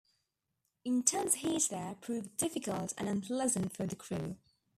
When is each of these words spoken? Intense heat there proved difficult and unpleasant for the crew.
Intense 0.83 1.35
heat 1.35 1.67
there 1.69 1.93
proved 2.01 2.35
difficult 2.35 2.91
and 2.97 3.07
unpleasant 3.07 3.77
for 3.77 3.85
the 3.85 3.95
crew. 3.95 4.35